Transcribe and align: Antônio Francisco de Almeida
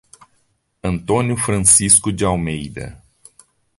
Antônio 0.83 1.37
Francisco 1.37 2.11
de 2.11 2.25
Almeida 2.25 2.99